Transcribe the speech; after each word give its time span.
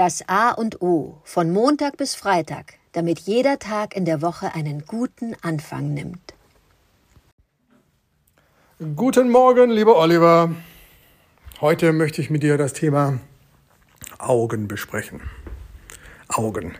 Das 0.00 0.26
A 0.28 0.52
und 0.52 0.80
O 0.80 1.18
von 1.24 1.50
Montag 1.50 1.98
bis 1.98 2.14
Freitag, 2.14 2.76
damit 2.92 3.18
jeder 3.18 3.58
Tag 3.58 3.94
in 3.94 4.06
der 4.06 4.22
Woche 4.22 4.54
einen 4.54 4.86
guten 4.86 5.36
Anfang 5.42 5.92
nimmt. 5.92 6.32
Guten 8.96 9.28
Morgen, 9.28 9.68
lieber 9.68 9.98
Oliver. 9.98 10.54
Heute 11.60 11.92
möchte 11.92 12.22
ich 12.22 12.30
mit 12.30 12.42
dir 12.42 12.56
das 12.56 12.72
Thema 12.72 13.20
Augen 14.16 14.68
besprechen. 14.68 15.20
Augen. 16.28 16.76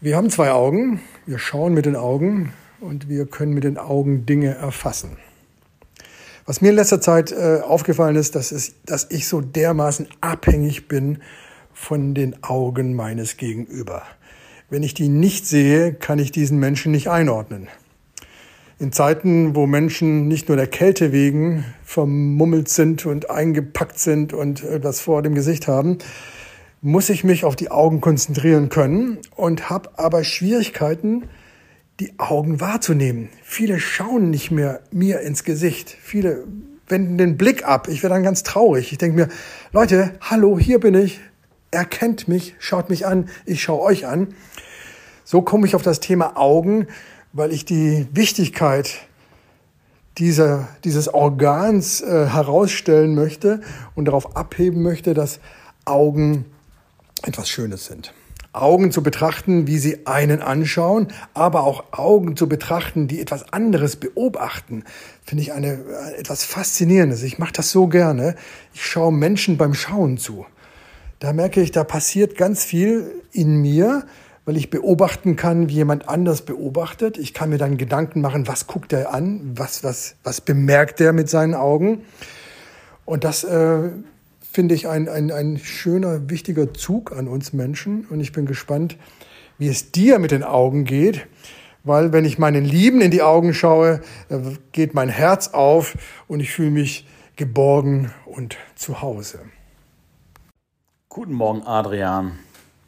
Wir 0.00 0.16
haben 0.16 0.30
zwei 0.30 0.52
Augen, 0.52 1.02
wir 1.26 1.38
schauen 1.38 1.74
mit 1.74 1.84
den 1.84 1.96
Augen 1.96 2.54
und 2.80 3.10
wir 3.10 3.26
können 3.26 3.52
mit 3.52 3.64
den 3.64 3.76
Augen 3.76 4.24
Dinge 4.24 4.54
erfassen. 4.54 5.18
Was 6.46 6.62
mir 6.62 6.70
in 6.70 6.76
letzter 6.76 7.02
Zeit 7.02 7.30
äh, 7.30 7.60
aufgefallen 7.60 8.16
ist, 8.16 8.36
dass, 8.36 8.52
es, 8.52 8.72
dass 8.86 9.10
ich 9.10 9.28
so 9.28 9.42
dermaßen 9.42 10.08
abhängig 10.22 10.88
bin 10.88 11.20
von 11.76 12.14
den 12.14 12.42
Augen 12.42 12.94
meines 12.94 13.36
Gegenüber. 13.36 14.02
Wenn 14.70 14.82
ich 14.82 14.94
die 14.94 15.08
nicht 15.08 15.46
sehe, 15.46 15.92
kann 15.92 16.18
ich 16.18 16.32
diesen 16.32 16.58
Menschen 16.58 16.90
nicht 16.90 17.08
einordnen. 17.08 17.68
In 18.78 18.92
Zeiten, 18.92 19.54
wo 19.54 19.66
Menschen 19.66 20.26
nicht 20.26 20.48
nur 20.48 20.56
der 20.56 20.66
Kälte 20.68 21.12
wegen 21.12 21.64
vermummelt 21.84 22.70
sind 22.70 23.04
und 23.04 23.30
eingepackt 23.30 23.98
sind 23.98 24.32
und 24.32 24.64
etwas 24.64 25.00
vor 25.00 25.22
dem 25.22 25.34
Gesicht 25.34 25.68
haben, 25.68 25.98
muss 26.80 27.10
ich 27.10 27.24
mich 27.24 27.44
auf 27.44 27.56
die 27.56 27.70
Augen 27.70 28.00
konzentrieren 28.00 28.70
können 28.70 29.18
und 29.36 29.68
habe 29.68 29.90
aber 29.98 30.24
Schwierigkeiten, 30.24 31.24
die 32.00 32.18
Augen 32.18 32.58
wahrzunehmen. 32.58 33.28
Viele 33.42 33.78
schauen 33.78 34.30
nicht 34.30 34.50
mehr 34.50 34.80
mir 34.90 35.20
ins 35.20 35.44
Gesicht. 35.44 35.90
Viele 35.90 36.44
wenden 36.88 37.18
den 37.18 37.36
Blick 37.36 37.68
ab. 37.68 37.86
Ich 37.88 38.02
werde 38.02 38.14
dann 38.14 38.24
ganz 38.24 38.42
traurig. 38.42 38.92
Ich 38.92 38.98
denke 38.98 39.16
mir, 39.16 39.28
Leute, 39.72 40.14
hallo, 40.22 40.58
hier 40.58 40.80
bin 40.80 40.94
ich 40.94 41.20
erkennt 41.70 42.28
mich, 42.28 42.54
schaut 42.58 42.90
mich 42.90 43.06
an, 43.06 43.28
ich 43.44 43.62
schaue 43.62 43.80
euch 43.80 44.06
an. 44.06 44.34
So 45.24 45.42
komme 45.42 45.66
ich 45.66 45.74
auf 45.74 45.82
das 45.82 46.00
Thema 46.00 46.36
Augen, 46.36 46.86
weil 47.32 47.52
ich 47.52 47.64
die 47.64 48.06
Wichtigkeit 48.12 49.06
dieser, 50.18 50.68
dieses 50.84 51.12
Organs 51.12 52.00
äh, 52.00 52.26
herausstellen 52.26 53.14
möchte 53.14 53.60
und 53.94 54.06
darauf 54.06 54.36
abheben 54.36 54.82
möchte, 54.82 55.12
dass 55.14 55.40
Augen 55.84 56.46
etwas 57.22 57.48
Schönes 57.48 57.86
sind. 57.86 58.14
Augen 58.52 58.90
zu 58.90 59.02
betrachten, 59.02 59.66
wie 59.66 59.76
sie 59.76 60.06
einen 60.06 60.40
anschauen, 60.40 61.08
aber 61.34 61.64
auch 61.64 61.84
Augen 61.92 62.36
zu 62.36 62.48
betrachten, 62.48 63.06
die 63.06 63.20
etwas 63.20 63.52
anderes 63.52 63.96
beobachten, 63.96 64.84
finde 65.24 65.42
ich 65.42 65.52
eine, 65.52 65.72
äh, 65.72 66.18
etwas 66.18 66.44
Faszinierendes. 66.44 67.22
Ich 67.22 67.38
mache 67.38 67.52
das 67.52 67.70
so 67.70 67.86
gerne. 67.86 68.36
Ich 68.72 68.86
schaue 68.86 69.12
Menschen 69.12 69.58
beim 69.58 69.74
Schauen 69.74 70.16
zu 70.16 70.46
da 71.18 71.32
merke 71.32 71.60
ich, 71.62 71.70
da 71.72 71.84
passiert 71.84 72.36
ganz 72.36 72.64
viel 72.64 73.22
in 73.32 73.56
mir, 73.60 74.04
weil 74.44 74.56
ich 74.56 74.70
beobachten 74.70 75.34
kann, 75.36 75.68
wie 75.68 75.74
jemand 75.74 76.08
anders 76.08 76.42
beobachtet. 76.42 77.18
Ich 77.18 77.34
kann 77.34 77.50
mir 77.50 77.58
dann 77.58 77.78
Gedanken 77.78 78.20
machen, 78.20 78.46
was 78.46 78.66
guckt 78.66 78.92
er 78.92 79.12
an, 79.12 79.52
was, 79.56 79.82
was, 79.82 80.14
was 80.22 80.40
bemerkt 80.40 81.00
er 81.00 81.12
mit 81.12 81.28
seinen 81.28 81.54
Augen. 81.54 82.02
Und 83.04 83.24
das 83.24 83.44
äh, 83.44 83.90
finde 84.52 84.74
ich 84.74 84.88
ein, 84.88 85.08
ein, 85.08 85.32
ein 85.32 85.58
schöner, 85.58 86.30
wichtiger 86.30 86.72
Zug 86.74 87.12
an 87.12 87.28
uns 87.28 87.52
Menschen. 87.52 88.06
Und 88.08 88.20
ich 88.20 88.32
bin 88.32 88.46
gespannt, 88.46 88.96
wie 89.58 89.68
es 89.68 89.90
dir 89.90 90.18
mit 90.18 90.30
den 90.30 90.44
Augen 90.44 90.84
geht. 90.84 91.26
Weil 91.82 92.12
wenn 92.12 92.24
ich 92.24 92.38
meinen 92.38 92.64
Lieben 92.64 93.00
in 93.00 93.10
die 93.10 93.22
Augen 93.22 93.54
schaue, 93.54 94.00
geht 94.72 94.94
mein 94.94 95.08
Herz 95.08 95.48
auf 95.48 95.96
und 96.26 96.40
ich 96.40 96.52
fühle 96.52 96.70
mich 96.70 97.06
geborgen 97.36 98.10
und 98.24 98.56
zu 98.74 99.02
Hause. 99.02 99.40
Guten 101.16 101.32
Morgen, 101.32 101.62
Adrian. 101.62 102.32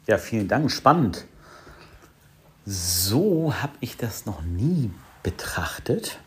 Ja, 0.05 0.19
vielen 0.19 0.47
Dank. 0.47 0.69
Spannend. 0.69 1.25
So 2.63 3.55
habe 3.59 3.73
ich 3.79 3.97
das 3.97 4.27
noch 4.27 4.43
nie 4.43 4.91
betrachtet. 5.23 6.19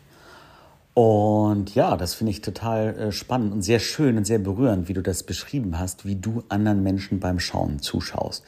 Und 0.93 1.73
ja, 1.75 1.95
das 1.95 2.13
finde 2.13 2.31
ich 2.31 2.41
total 2.41 2.89
äh, 2.97 3.11
spannend 3.13 3.53
und 3.53 3.61
sehr 3.61 3.79
schön 3.79 4.17
und 4.17 4.25
sehr 4.25 4.39
berührend, 4.39 4.89
wie 4.89 4.93
du 4.93 5.01
das 5.01 5.23
beschrieben 5.23 5.79
hast, 5.79 6.05
wie 6.05 6.17
du 6.17 6.43
anderen 6.49 6.83
Menschen 6.83 7.21
beim 7.21 7.39
Schauen 7.39 7.81
zuschaust. 7.81 8.43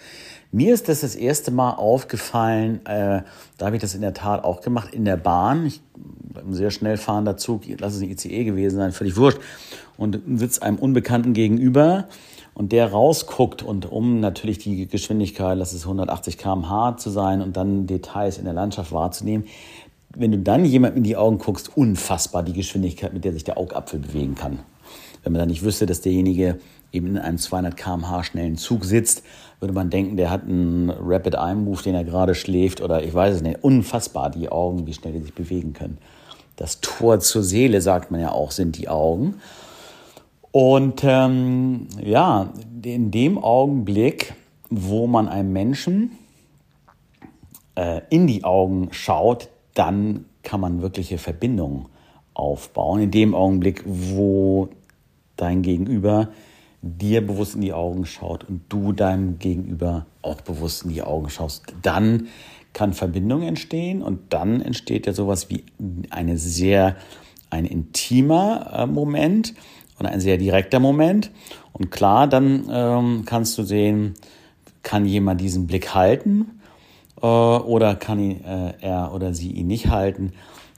Mir 0.51 0.73
ist 0.73 0.89
das 0.89 0.99
das 0.99 1.15
erste 1.15 1.51
Mal 1.51 1.75
aufgefallen, 1.75 2.85
äh, 2.85 3.21
da 3.57 3.65
habe 3.67 3.77
ich 3.77 3.81
das 3.81 3.95
in 3.95 4.01
der 4.01 4.13
Tat 4.13 4.43
auch 4.43 4.59
gemacht, 4.59 4.93
in 4.93 5.05
der 5.05 5.15
Bahn. 5.15 5.65
Ich, 5.65 5.81
ein 6.35 6.53
sehr 6.53 6.71
schnell 6.71 6.97
fahrender 6.97 7.37
Zug, 7.37 7.61
lass 7.79 7.95
es 7.95 8.01
ein 8.01 8.09
ICE 8.09 8.43
gewesen 8.43 8.75
sein, 8.75 8.91
völlig 8.91 9.15
wurscht. 9.15 9.39
Und 9.95 10.19
sitzt 10.35 10.61
einem 10.61 10.77
Unbekannten 10.77 11.31
gegenüber 11.31 12.09
und 12.55 12.71
der 12.71 12.91
rausguckt 12.91 13.61
und 13.61 13.91
um 13.91 14.21
natürlich 14.21 14.57
die 14.57 14.87
Geschwindigkeit, 14.87 15.57
lass 15.57 15.73
es 15.73 15.83
180 15.83 16.37
km/h 16.37 16.97
zu 16.97 17.11
sein 17.11 17.41
und 17.41 17.55
dann 17.55 17.85
Details 17.85 18.37
in 18.37 18.45
der 18.45 18.53
Landschaft 18.53 18.91
wahrzunehmen, 18.91 19.45
wenn 20.15 20.31
du 20.31 20.39
dann 20.39 20.63
jemandem 20.63 20.99
in 20.99 21.03
die 21.03 21.17
Augen 21.17 21.37
guckst, 21.37 21.75
unfassbar 21.75 22.41
die 22.41 22.53
Geschwindigkeit, 22.53 23.13
mit 23.13 23.25
der 23.25 23.33
sich 23.33 23.43
der 23.43 23.57
Augapfel 23.57 23.99
bewegen 23.99 24.35
kann. 24.35 24.59
Wenn 25.23 25.33
man 25.33 25.39
dann 25.39 25.49
nicht 25.49 25.63
wüsste, 25.63 25.85
dass 25.85 26.01
derjenige 26.01 26.59
eben 26.93 27.07
in 27.07 27.17
einem 27.17 27.37
200 27.37 27.75
km/h 27.75 28.23
schnellen 28.23 28.55
Zug 28.55 28.85
sitzt, 28.85 29.23
würde 29.59 29.73
man 29.73 29.89
denken, 29.89 30.15
der 30.15 30.29
hat 30.29 30.43
einen 30.43 30.89
Rapid 30.89 31.33
Eye 31.33 31.55
Move, 31.55 31.83
den 31.83 31.95
er 31.95 32.05
gerade 32.05 32.35
schläft 32.35 32.79
oder 32.79 33.03
ich 33.03 33.13
weiß 33.13 33.35
es 33.35 33.41
nicht. 33.41 33.63
Unfassbar 33.63 34.29
die 34.29 34.49
Augen, 34.49 34.87
wie 34.87 34.93
schnell 34.93 35.13
die 35.13 35.21
sich 35.21 35.33
bewegen 35.33 35.73
können. 35.73 35.97
Das 36.55 36.79
Tor 36.79 37.19
zur 37.19 37.43
Seele, 37.43 37.81
sagt 37.81 38.11
man 38.11 38.21
ja 38.21 38.31
auch, 38.31 38.51
sind 38.51 38.77
die 38.77 38.87
Augen. 38.87 39.41
Und 40.55 41.03
ähm, 41.03 41.89
ja, 42.01 42.53
in 42.81 43.11
dem 43.11 43.37
Augenblick, 43.37 44.35
wo 44.69 45.05
man 45.05 45.27
einem 45.27 45.51
Menschen 45.51 46.11
äh, 47.75 47.99
in 48.09 48.25
die 48.25 48.45
Augen 48.45 48.87
schaut, 48.91 49.49
dann 49.73 50.23
kann 50.43 50.61
man 50.61 50.81
wirkliche 50.81 51.17
Verbindungen 51.17 51.87
aufbauen. 52.33 53.01
In 53.01 53.11
dem 53.11 53.35
Augenblick, 53.35 53.83
wo 53.85 54.69
dein 55.35 55.61
Gegenüber 55.61 56.29
dir 56.81 57.27
bewusst 57.27 57.55
in 57.55 57.61
die 57.61 57.73
Augen 57.73 58.05
schaut 58.05 58.45
und 58.45 58.61
du 58.69 58.93
deinem 58.93 59.39
Gegenüber 59.39 60.05
auch 60.21 60.39
bewusst 60.39 60.85
in 60.85 60.91
die 60.91 61.01
Augen 61.01 61.29
schaust, 61.29 61.65
dann 61.81 62.29
kann 62.71 62.93
Verbindung 62.93 63.41
entstehen 63.41 64.01
und 64.01 64.31
dann 64.31 64.61
entsteht 64.61 65.05
ja 65.05 65.11
sowas 65.11 65.49
wie 65.49 65.65
eine 66.11 66.37
sehr, 66.37 66.95
ein 67.49 67.65
intimer 67.65 68.71
äh, 68.73 68.85
Moment 68.85 69.53
und 69.99 70.05
ein 70.05 70.19
sehr 70.19 70.37
direkter 70.37 70.79
Moment. 70.79 71.31
Und 71.73 71.91
klar, 71.91 72.27
dann 72.27 72.67
ähm, 72.69 73.23
kannst 73.25 73.57
du 73.57 73.63
sehen, 73.63 74.15
kann 74.83 75.05
jemand 75.05 75.41
diesen 75.41 75.67
Blick 75.67 75.93
halten 75.93 76.61
äh, 77.21 77.25
oder 77.25 77.95
kann 77.95 78.19
ihn, 78.19 78.43
äh, 78.43 78.73
er 78.81 79.13
oder 79.13 79.33
sie 79.33 79.51
ihn 79.51 79.67
nicht 79.67 79.87
halten. 79.89 80.33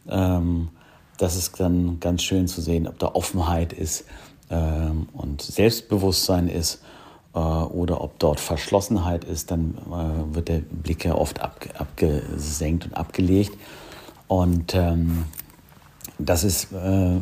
Ähm, 0.10 0.70
das 1.18 1.36
ist 1.36 1.60
dann 1.60 2.00
ganz 2.00 2.24
schön 2.24 2.48
zu 2.48 2.62
sehen, 2.62 2.88
ob 2.88 3.00
da 3.00 3.08
Offenheit 3.14 3.74
ist 3.74 4.06
ähm, 4.50 5.08
und 5.14 5.42
Selbstbewusstsein 5.42 6.48
ist 6.48 6.82
äh, 7.34 7.40
oder 7.40 8.02
ob 8.02 8.20
dort 8.20 8.40
Verschlossenheit 8.40 9.24
ist. 9.24 9.52
Dann 9.52 9.78
äh, 9.88 10.36
wird 10.36 10.48
der 10.48 10.60
Blick 10.60 11.06
ja 11.06 11.16
oft 11.16 11.42
abge 11.42 11.70
abgesenkt 11.78 12.86
und 12.86 12.94
abgelegt. 12.94 13.58
Und 14.28 14.76
ähm, 14.76 15.26
das 16.20 16.44
ist 16.44 16.72
äh, 16.72 17.16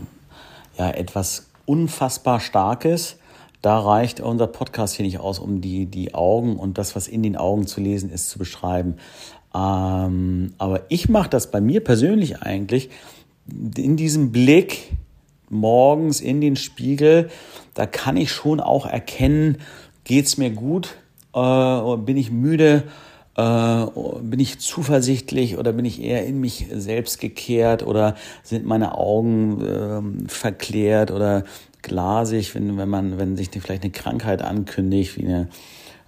ja 0.78 0.90
etwas 0.92 1.48
unfassbar 1.66 2.40
Starkes. 2.40 3.18
Da 3.62 3.80
reicht 3.80 4.20
unser 4.20 4.48
Podcast 4.48 4.96
hier 4.96 5.06
nicht 5.06 5.20
aus, 5.20 5.40
um 5.40 5.62
die, 5.62 5.88
die 5.88 6.14
Augen 6.14 6.58
und 6.58 6.78
das, 6.78 6.96
was 6.96 7.08
in 7.08 7.24
den 7.24 7.36
Augen 7.36 7.66
zu 7.66 7.82
lesen 7.82 8.12
ist, 8.12 8.30
zu 8.30 8.38
beschreiben. 8.38 8.98
Ähm, 9.56 10.54
aber 10.58 10.84
ich 10.90 11.10
mache 11.10 11.30
das 11.30 11.50
bei 11.50 11.62
mir 11.62 11.84
persönlich 11.84 12.42
eigentlich 12.42 12.90
in 13.48 13.96
diesem 13.96 14.32
Blick 14.32 14.92
morgens 15.50 16.22
in 16.22 16.42
den 16.42 16.56
Spiegel. 16.56 17.30
Da 17.74 17.86
kann 17.86 18.18
ich 18.18 18.32
schon 18.32 18.60
auch 18.60 18.86
erkennen, 18.86 19.58
geht 20.04 20.26
es 20.26 20.38
mir 20.38 20.50
gut, 20.50 20.98
äh, 21.34 21.98
bin 21.98 22.18
ich 22.18 22.32
müde, 22.32 22.84
äh, 23.36 23.86
bin 24.22 24.40
ich 24.40 24.60
zuversichtlich 24.60 25.58
oder 25.58 25.74
bin 25.74 25.86
ich 25.86 26.02
eher 26.02 26.26
in 26.26 26.40
mich 26.40 26.68
selbst 26.72 27.20
gekehrt 27.20 27.86
oder 27.86 28.16
sind 28.44 28.66
meine 28.66 28.98
Augen 28.98 29.62
äh, 29.62 30.30
verklärt 30.30 31.12
oder 31.12 31.44
glasig, 31.82 32.56
wenn, 32.56 32.78
wenn 32.78 32.90
man, 32.90 33.18
wenn 33.18 33.36
sich 33.36 33.50
vielleicht 33.52 33.84
eine 33.84 33.92
Krankheit 33.92 34.42
ankündigt, 34.42 35.18
wie 35.18 35.26
eine 35.26 35.50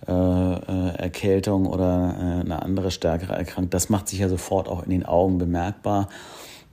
äh, 0.07 0.11
äh, 0.11 0.95
Erkältung 0.95 1.65
oder 1.65 2.15
äh, 2.17 2.41
eine 2.41 2.61
andere 2.61 2.91
stärkere 2.91 3.33
Erkrankung, 3.33 3.69
das 3.69 3.89
macht 3.89 4.07
sich 4.07 4.19
ja 4.19 4.29
sofort 4.29 4.67
auch 4.67 4.83
in 4.83 4.89
den 4.89 5.05
Augen 5.05 5.37
bemerkbar. 5.37 6.09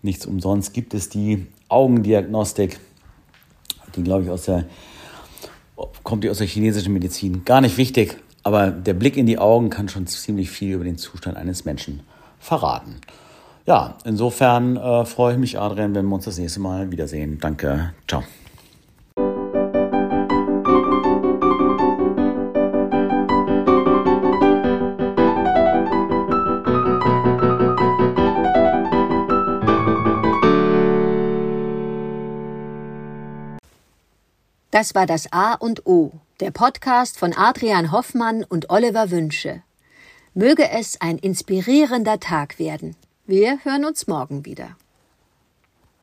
Nichts 0.03 0.27
umsonst 0.27 0.73
gibt 0.73 0.95
es 0.95 1.09
die 1.09 1.47
Augendiagnostik, 1.69 2.79
die 3.97 4.03
glaube 4.03 4.25
ich 4.25 4.31
aus 4.31 4.45
der 4.45 4.65
kommt 6.05 6.23
die 6.23 6.31
aus 6.31 6.39
der 6.39 6.47
chinesischen 6.47 6.93
Medizin. 6.93 7.45
Gar 7.45 7.61
nicht 7.61 7.77
wichtig, 7.79 8.19
aber 8.45 8.71
der 8.71 8.93
Blick 8.93 9.17
in 9.17 9.25
die 9.27 9.39
Augen 9.39 9.71
kann 9.71 9.89
schon 9.89 10.07
ziemlich 10.07 10.51
viel 10.51 10.75
über 10.75 10.85
den 10.85 10.99
Zustand 10.99 11.39
eines 11.39 11.65
Menschen 11.65 12.01
verraten. 12.39 13.01
Ja, 13.67 13.97
insofern 14.05 14.77
äh, 14.77 15.07
freue 15.07 15.33
ich 15.33 15.39
mich, 15.39 15.59
Adrian, 15.59 15.95
wenn 15.95 16.07
wir 16.07 16.15
uns 16.15 16.27
das 16.27 16.39
nächste 16.39 16.61
Mal 16.61 16.91
wiedersehen. 16.91 17.39
Danke, 17.41 17.95
ciao. 18.07 18.23
Das 34.71 34.95
war 34.95 35.07
das 35.07 35.33
A 35.33 35.55
und 35.55 35.87
O 35.87 36.13
der 36.41 36.51
Podcast 36.51 37.19
von 37.19 37.33
Adrian 37.33 37.93
Hoffmann 37.93 38.43
und 38.45 38.71
Oliver 38.71 39.11
Wünsche. 39.11 39.63
Möge 40.35 40.69
es 40.69 41.01
ein 41.01 41.19
inspirierender 41.19 42.19
Tag 42.19 42.59
werden. 42.59 42.97
Wir 43.25 43.65
hören 43.65 43.85
uns 43.85 44.09
morgen 44.09 44.45
wieder. 44.45 44.77